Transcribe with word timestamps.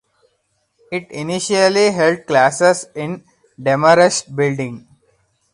It 0.91 1.11
initially 1.11 1.91
held 1.91 2.25
classes 2.25 2.87
in 2.95 3.23
the 3.55 3.63
Demarest 3.71 4.35
Building. 4.35 4.87